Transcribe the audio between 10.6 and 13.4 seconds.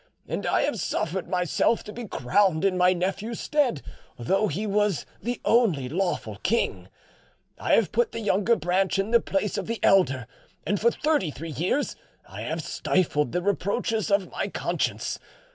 and for thirty three years I have stifled